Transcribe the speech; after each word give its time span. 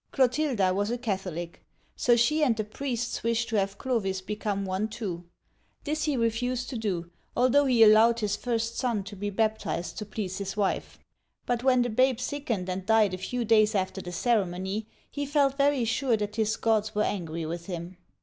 Clotilda 0.11 0.73
was 0.73 0.89
a 0.89 0.97
Catholic; 0.97 1.63
so 1.95 2.15
she 2.15 2.41
and 2.43 2.57
the 2.57 2.63
priests 2.63 3.21
wished 3.21 3.49
to 3.49 3.55
have 3.59 3.77
Clovis 3.77 4.19
become 4.19 4.65
one, 4.65 4.87
too.. 4.87 5.25
This 5.83 6.05
he 6.05 6.17
refused 6.17 6.69
to 6.71 6.77
do, 6.79 7.11
al 7.37 7.51
though 7.51 7.65
he 7.67 7.83
allowed 7.83 8.19
his 8.19 8.35
first 8.35 8.77
son 8.79 9.03
to 9.03 9.15
be 9.15 9.29
baptized 9.29 9.99
to 9.99 10.05
please 10.07 10.33
uigiTizea 10.37 10.37
Dy 10.39 10.43
vjiOOQlC 10.43 10.47
so 10.47 10.61
OLD 10.61 10.73
FRANCE 10.73 10.77
his 10.79 10.93
wife. 10.95 10.99
But 11.45 11.63
when 11.63 11.81
the 11.83 11.89
babe 11.91 12.19
sickened 12.19 12.67
and 12.67 12.85
died 12.87 13.13
a 13.13 13.17
few 13.19 13.45
days 13.45 13.75
after 13.75 14.01
the 14.01 14.11
ceremony, 14.11 14.87
he 15.07 15.25
felt 15.27 15.55
very 15.55 15.85
sure 15.85 16.17
that 16.17 16.35
his 16.37 16.57
gods 16.57 16.95
were 16.95 17.03
angry 17.03 17.45
with 17.45 17.67
him. 17.67 17.97